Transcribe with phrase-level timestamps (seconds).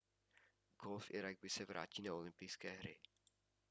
[0.77, 2.97] golf i ragby se vrátí na olympijské hry